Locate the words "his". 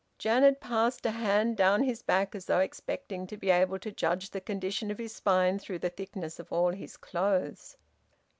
1.83-2.01, 4.97-5.13, 6.71-6.97